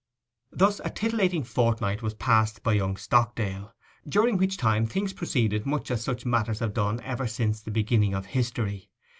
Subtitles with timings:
[0.51, 3.75] Thus a titillating fortnight was passed by young Stockdale,
[4.09, 8.15] during which time things proceeded much as such matters have done ever since the beginning
[8.15, 8.89] of history.